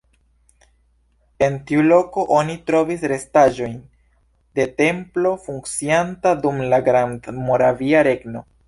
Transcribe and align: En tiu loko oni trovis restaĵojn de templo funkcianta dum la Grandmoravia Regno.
En 1.47 1.57
tiu 1.71 1.83
loko 1.91 2.23
oni 2.39 2.55
trovis 2.71 3.05
restaĵojn 3.13 3.77
de 4.61 4.67
templo 4.85 5.37
funkcianta 5.47 6.37
dum 6.45 6.69
la 6.75 6.83
Grandmoravia 6.91 8.05
Regno. 8.13 8.49